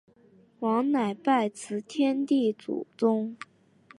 [0.61, 3.37] 王乃拜辞天地祖宗。